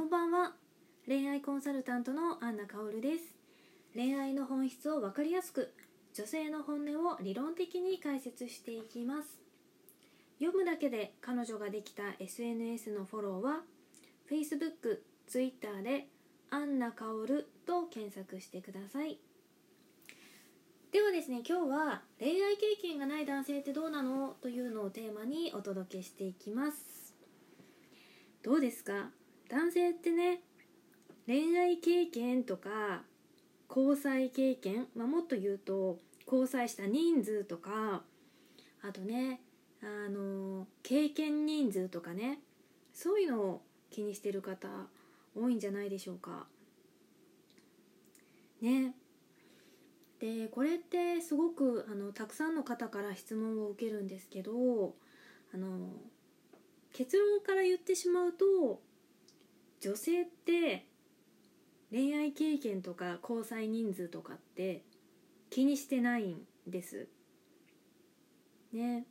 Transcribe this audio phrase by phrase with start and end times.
[0.00, 0.54] こんばんは。
[1.06, 3.34] 恋愛コンサルタントのアンナカオルです。
[3.94, 5.74] 恋愛の本質を分かりやすく
[6.14, 9.42] 女性の本音を理論的に解説していきます。
[10.38, 13.60] 読むだけで彼女ができた SNS のフォローは
[14.30, 16.06] Facebook、Twitter で
[16.48, 19.18] アンナカオルと検索してください。
[20.92, 24.34] ではですね今日は恋愛経験がない男性ってどうなの？
[24.40, 27.14] というのをテーマにお届けしていきます。
[28.42, 29.10] どうですか？
[29.50, 30.40] 男性ってね
[31.26, 33.02] 恋愛経験とか
[33.68, 38.02] 交際経験、まあ、もっと言うと交際した人数とか
[38.82, 39.40] あとね
[39.82, 42.38] あの経験人数とかね
[42.92, 44.68] そういうのを気にしてる方
[45.34, 46.46] 多いんじゃないでしょうか。
[48.60, 48.94] ね
[50.20, 54.52] でこれってすごくあのたくさんの方から質問を受けるんですけど
[55.54, 55.88] あの
[56.92, 58.82] 結論から言ってしまうと
[59.80, 60.86] 女性って
[61.90, 64.84] 恋愛経験とか交際人数とかって
[65.48, 67.08] 気にしてないんです。
[68.72, 69.06] ね。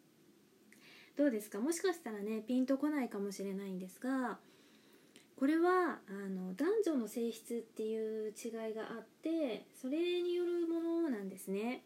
[1.17, 1.59] どうですか？
[1.59, 4.38] もしかしたらねピンとこないかもしれないんですが
[5.36, 11.83] これはあの男女の性質っていう違いがあってそれによるものなんですね。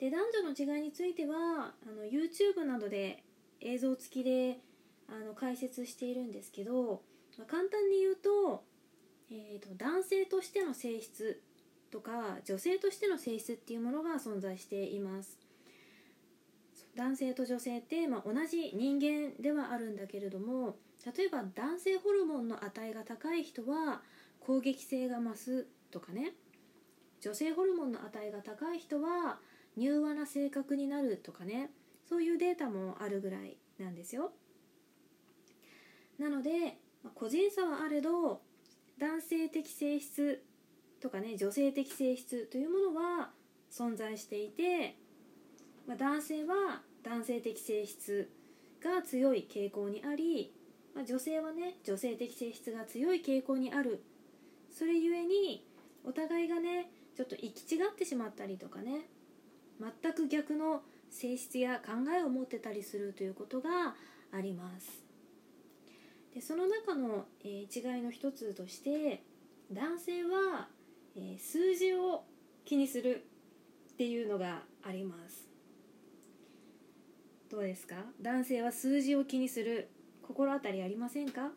[0.00, 1.36] で男女の違いについては
[1.86, 3.22] あの YouTube などで
[3.60, 4.60] 映像付きで
[5.08, 7.02] あの解説しているんですけど
[7.38, 8.64] まあ、簡単に言うと,、
[9.30, 11.40] えーと、男性としての性質
[11.90, 15.38] とか女性としての性質っていうものが存在しています。
[16.94, 20.74] 男性と女性って、まあ、同じ人間ではあるんだけれども
[21.16, 24.02] 例えば男性ホルモンの値が高い人は
[24.40, 26.34] 攻撃性が増すとかね。
[27.20, 29.38] 女性ホルモンの値が高い人は
[29.76, 31.70] 柔和な性格になるとかね。
[32.08, 34.32] そういうデータもあるぐらいなんですよ。
[36.18, 36.78] なので
[37.14, 38.40] 個人差はあれど
[38.98, 40.42] 男性的性質
[41.00, 43.30] とかね女性的性質というものは
[43.70, 44.96] 存在していて、
[45.86, 48.28] まあ、男性は男性的性質
[48.82, 50.52] が強い傾向にあり、
[50.94, 54.02] まあ、女性はね女性的性質が強い傾向にある。
[54.70, 55.66] それゆえに
[56.04, 59.08] お互いがねちょっと行き違ってしまったりとかね
[60.02, 63.94] 全く逆の性質や考えを持ってたりするということが
[64.32, 65.07] あります。
[66.34, 69.22] でその中の、えー、違いの一つとして
[69.72, 70.68] 男性は、
[71.16, 72.24] えー、数字を
[72.64, 73.24] 気にする
[73.92, 75.48] っていうのがあります。
[77.50, 77.96] どうですか？
[78.20, 79.88] 男性は数字を気にする。
[80.22, 81.48] 心当たりありませんか？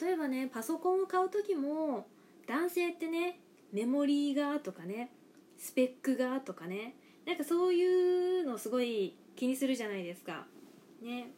[0.00, 2.06] 例えばねパソコンを買う時も
[2.46, 3.38] 男性ってね
[3.72, 5.10] メモリーがとかね
[5.58, 6.94] スペックがとかね
[7.26, 10.46] なんかそういうのすごい気にするじゃないですか。
[11.02, 11.30] ね。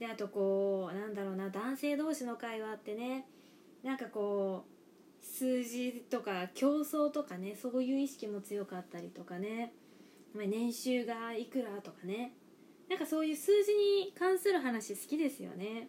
[0.00, 3.26] であとこうなんだろうな男性同士の会話ってね
[3.84, 9.74] なんかこう数字とか競争とかねそういう意識も強かったりとかね
[10.34, 12.32] 年収がいくらとかね
[12.88, 15.88] なんかそういう数字に関する話好きですよね。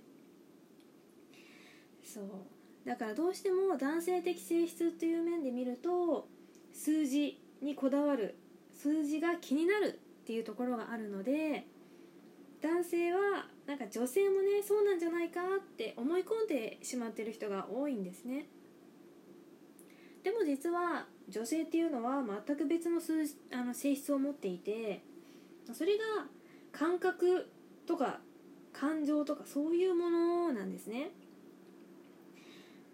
[2.04, 2.26] そう。
[2.86, 6.28] だからどうしても男性的性質っていう面で見ると
[6.74, 8.38] 数字にこだわる
[8.74, 11.66] 数字が気になるっていうところがあるので
[12.62, 18.48] 男性はなんか女性もねそうなんじゃないかって思い込んでしまってる人が多いんですね。
[20.24, 23.14] でも実は女性っていうのは全く別の数
[23.52, 25.02] あの性質を持っていて
[25.74, 26.04] それが
[26.72, 27.50] 感覚
[27.88, 28.20] とか
[28.74, 31.12] 感情とかそういうものなんですね。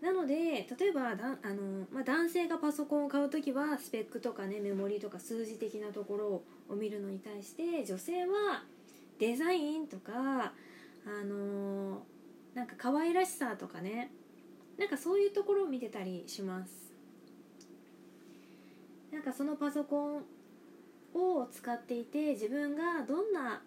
[0.01, 8.63] なので例えばだあの、まあ、男性がパソコンを買う時はスペックとかねメモリとか数字的なところを見るのに対して女性は
[9.19, 10.53] デザインとか
[11.05, 14.11] あのー、なんか可愛らしさとかね。
[14.77, 16.93] なんかそういうところを見てたりします。
[19.11, 20.25] なんかそのパソコン
[21.15, 23.63] を使っていて自分がどんな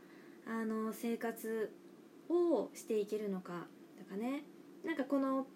[0.46, 1.72] あの生活
[2.28, 3.66] をしていけるのか
[3.98, 4.44] とかね。
[4.84, 5.46] なんかこの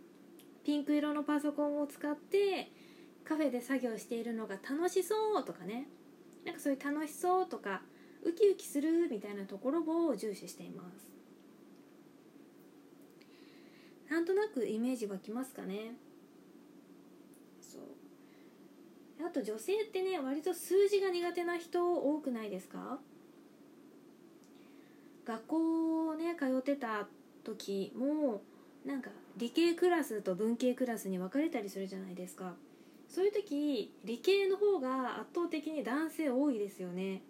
[0.64, 2.72] ピンク色のパソコンを使って
[3.24, 5.86] カフェで作業しているのが楽しそうとかね。
[6.44, 7.82] なんかそういう楽しそうとか
[8.24, 11.06] ウキウキするみたいなところを重視しています。
[14.10, 15.92] なんとなくイメージ湧きますかね。
[17.60, 19.26] そう。
[19.26, 22.98] あと女性ってね割と数字が苦手な人多くないですか？
[25.24, 27.06] 学校ね通ってた
[27.44, 28.42] 時も
[28.84, 32.54] なんか理系クラスと文系クラスに分かれたりするじゃないですか。
[33.08, 37.22] そういう時理系の方が圧倒的に男性多いですよね。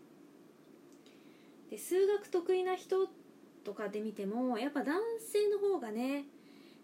[1.71, 3.09] で数学得意な人
[3.65, 6.25] とかで見てもやっぱ男性の方がね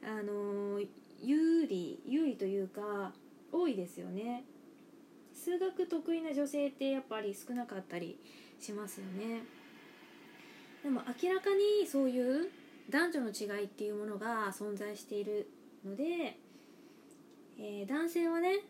[0.02, 0.80] あの
[1.22, 3.12] 有利有利というか
[3.52, 4.44] 多いですよね。
[5.34, 8.18] 数学得意な女性ってやっぱり少なかったり
[8.58, 9.42] しますよね。
[10.82, 12.50] でも明らかにそういう
[12.88, 15.48] 男女の違いっていうものが存在している
[15.84, 16.38] ので、
[17.58, 18.60] えー、男性はね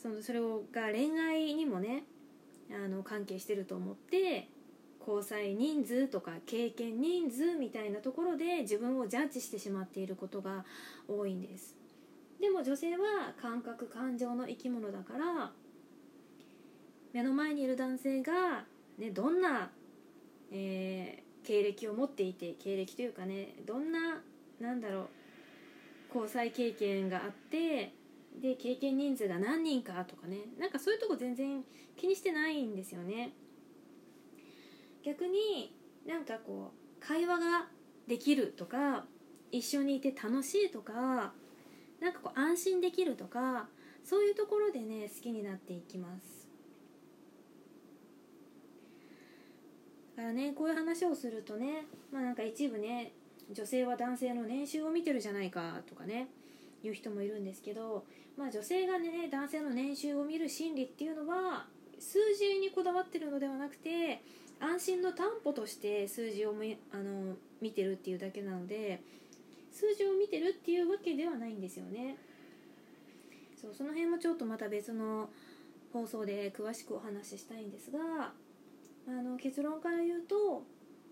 [0.00, 2.04] そのそれが恋愛にもね
[2.70, 4.48] あの関係してると思って
[5.06, 10.64] 交際人数とか経験人数みたいなところで自分をジャッジしてしまっていることが
[11.08, 11.76] 多いんです。
[12.40, 15.52] でも女性は感覚感情の生き物だから
[17.12, 18.64] 目の前にいる男性が、
[18.98, 19.70] ね、どんな、
[20.50, 24.20] えー、経歴を持っていて経歴というかねどんな
[24.60, 25.08] なんだろう
[26.14, 27.94] 交際経験があって
[28.40, 31.62] で経験人数が何人かとかねなんかそういうとこ全然
[31.96, 33.32] 気にしてないんですよね。
[35.04, 35.74] 逆に
[36.06, 37.66] なんかこう会話が
[38.08, 39.04] できるとか
[39.52, 41.32] 一緒にいて楽しいとか
[42.00, 43.68] なんかこう安心できるとか
[44.02, 46.44] そういうところでね好きになっていきます。
[50.16, 53.12] だからねこういう話をするとねまあなんか一部ね
[53.52, 56.28] 女性は男性の年収を見てるじゃないかとかね
[56.82, 58.04] 言う人もいるんですけど、
[58.36, 61.66] まあ、女性がね男性の年収を見る心理っていうのは
[61.98, 64.22] 数字にこだわってるのではなくて
[64.60, 69.02] 安心の担保として数字をみあの見てるっていうだけなので
[69.72, 72.16] 数字を見てるっていうわけではないんですよね。
[73.60, 75.30] そうその辺もちょっとまた別の
[75.92, 78.32] 放送で詳しくお話ししたいんですが
[79.06, 80.62] あの結論から言うと、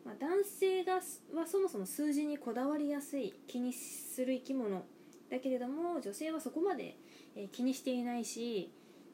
[0.04, 1.00] まあ、男性がは
[1.46, 4.84] そもそも数字にこだわりやすい気にする生き物
[5.30, 6.96] だけれども女性はそこまで、
[7.36, 8.70] えー、気にしていないし、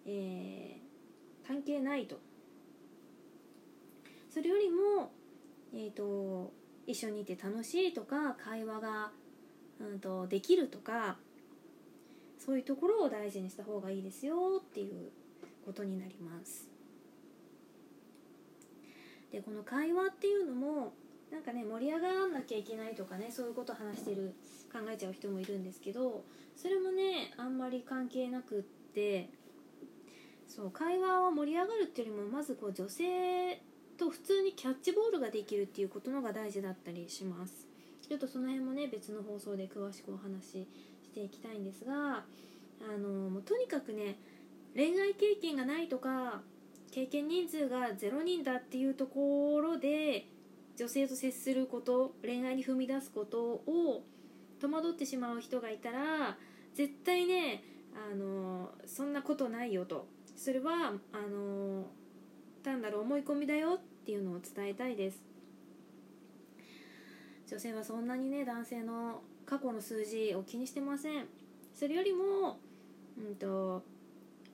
[0.07, 2.19] えー、関係ないと。
[4.29, 5.11] それよりも、
[5.73, 6.53] えーと、
[6.87, 9.11] 一緒にいて楽しいとか会話が、
[9.81, 11.17] うんと、できるとか
[12.39, 15.11] そういうところを大事にした方がいいですよっていう
[15.65, 16.69] ことになります。
[19.31, 20.95] でこの会話っていうのも
[21.31, 24.35] なんかね盛り上がらなきゃいけないとかねそういうことを話してる
[24.73, 26.25] 考えちゃう人もいるんですけど
[26.57, 29.29] それもねあんまり関係なくって
[30.47, 33.61] そう会話を盛り上がるっていうよりもまずこう女性
[33.99, 37.69] と普通にキャッチボールができるっていうことのが大事だったりします。
[38.09, 40.69] ちょっとその辺もね別の放送で詳しくお話し
[41.03, 42.25] していきたいんですが
[42.81, 44.19] あのもうとにかくね
[44.75, 46.41] 恋愛経験がないとか
[46.91, 50.27] 経験人数が0人だっていうところで
[50.77, 54.05] 女性と接すること恋愛に踏み出すことを
[54.61, 56.39] 戸惑ってしまう人がいたら
[56.75, 57.63] 絶対ね
[58.11, 60.07] あのそんなことないよと。
[60.37, 61.91] それはあの
[62.59, 65.23] 単なる思い込みだよっていうのを伝えたいです。
[67.47, 71.27] 女性はそんなにね男性の過去の数字を気にしてません。
[71.75, 72.59] それよりも、
[73.17, 73.83] うんと、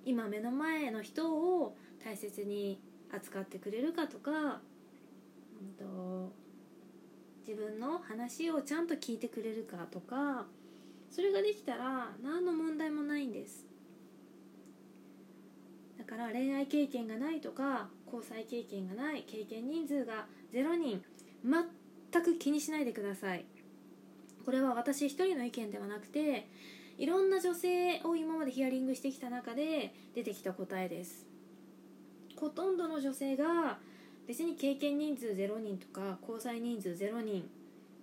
[0.04, 2.80] 今目の前の人を大切に
[3.10, 6.32] 扱ってくれるかとか、うんと
[7.46, 10.46] 自分の話をちゃんと聞いてくれるかとか
[11.10, 13.66] それができたら何の問題もないんです。
[16.06, 21.02] だから恋愛経験がないとか交際経験がない経験人数が0人
[21.42, 23.44] 全く気にしないでください。
[24.44, 26.46] これは私一人の意見ではなくて
[26.98, 31.26] いろんな女性を今までヒアリングしてきた中で出てきた答えです。
[32.36, 33.79] ほとんどの女性が
[34.26, 37.48] 別に経験人数0人とか交際人数0人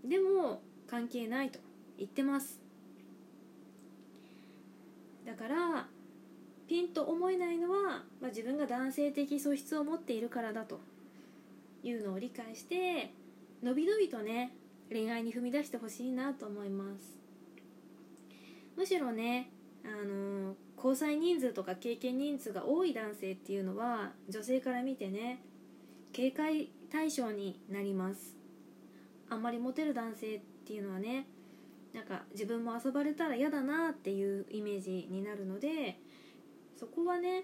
[0.03, 1.59] でも関係ないと
[1.99, 2.59] 言ってます。
[5.23, 5.87] だから
[6.71, 10.79] ピンと思えないのは、まあ、自分が男性的素質を持っているからだと
[11.83, 13.11] いうのを理解して
[13.61, 14.53] のびのびとね
[14.89, 17.17] 恋愛に踏み出してほしいなと思います。
[18.77, 19.51] むしろね
[19.83, 25.41] あの交際人数とか経験人数が多い男性っていうのは女性から見てね
[26.13, 28.37] 警戒対象になります。
[29.29, 31.27] あんまりモテる男性っていうのはね
[31.93, 35.99] なんか自分も遊ばれたら嫌だなっていうイメージになるので
[36.81, 37.43] そこはね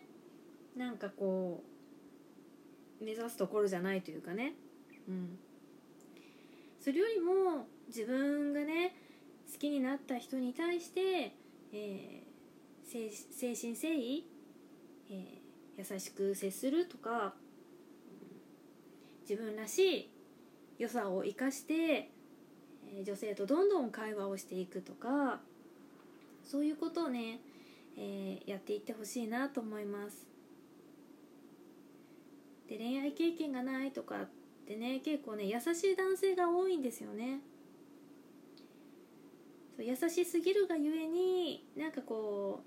[0.76, 1.64] なんかこ
[3.00, 4.56] う目指すところじゃないというかね。
[5.08, 5.38] うん。
[6.80, 8.96] それよりも自分がね
[9.54, 11.36] 好きになった人に対して、
[11.72, 14.26] えー、精神誠意、
[15.12, 17.36] えー、優しく接するとか
[19.30, 20.10] 自分らしい
[20.80, 22.10] 良さを生かして、
[22.88, 25.42] え女性とどんどん会話をしていくとか
[26.44, 27.40] そういうことをね、
[27.98, 30.28] えー、やっていってほしいなと思います。
[32.70, 34.30] で恋愛経験がないとかっ
[34.68, 37.40] てね結構ね優しい男性が多いんですよね。
[39.76, 42.62] そう優しすぎるがゆえになんかこ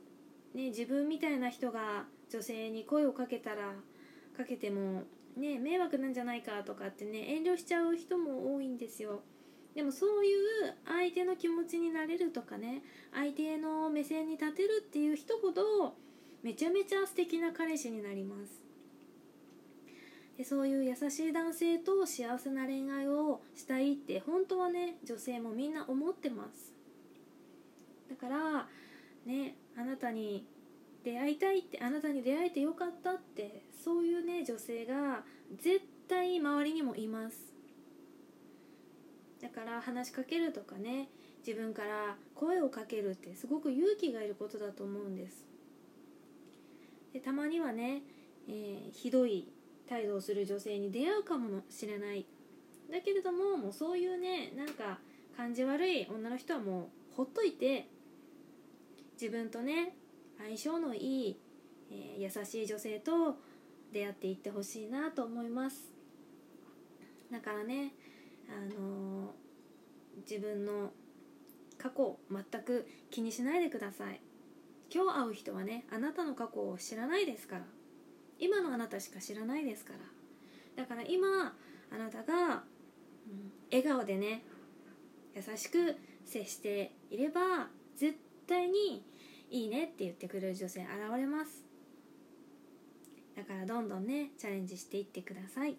[0.54, 3.74] うね自分みたいな人が女性に声をかけたら
[4.36, 5.02] かけても
[5.36, 9.22] ね迷惑なんじゃないかとかってね遠慮しちゃう人も多いんですよ。
[9.74, 12.82] でもそういう相手の気持ちになれるとかね
[13.14, 15.94] 相手の目線に立てるっていう人ほど
[16.42, 18.60] めちゃめちゃ素敵な彼氏になります。
[20.36, 26.72] でそういう優しい男性と幸せな恋愛をしたいって本当はね女性もみんな思ってます。
[28.08, 28.66] だから
[29.26, 30.46] ねあなたに
[31.04, 35.22] 出会いたいってあなたに出会えてよかったってそういうね女性が
[35.56, 37.49] 絶対周りにもいます。
[39.40, 41.08] だから話しかけるとかね
[41.46, 45.46] 自分から声をかけるってすごく勇気がいることだと思うんです。
[47.12, 48.02] でたまにはね、
[48.48, 49.48] えー、ひどい
[49.88, 52.26] 態度をする女性に出会うかもしれない。
[52.90, 54.98] だけれどももうそういうねなんか
[55.36, 57.88] 感じ悪い女の人はもうほっといて
[59.20, 59.94] 自分とね
[60.38, 61.40] 相性のいい、
[61.90, 63.36] えー、優しい女性と
[63.92, 65.92] 出会っていってほしいなと思います。
[67.30, 67.92] だからね
[68.50, 69.34] あの、
[70.28, 70.92] 自分の
[71.78, 74.20] 過去全く気にしないでください。
[74.92, 77.64] 今日会う人はねあなたの過去を知らないですから。
[78.38, 79.92] 今のあなたしか知らないですか
[80.76, 80.82] ら。
[80.82, 81.54] だから今
[81.92, 84.42] あなたが、うん、笑顔でね
[85.34, 88.16] 優しく接していれば絶
[88.46, 89.04] 対に
[89.50, 91.64] いいねって言ってくれる女性現れます。
[93.36, 95.76] だからどんどんねチャレンジしていってください。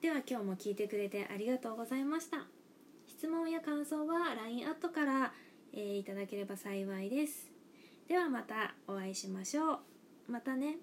[0.00, 2.46] では今日も聞いてくれてありがとうございました。
[3.06, 5.32] 質問や感想は LINE アットから、
[5.72, 7.50] えー、いただければ幸いです。
[8.06, 9.78] ではまたお会いしましょう。
[10.28, 10.76] またね。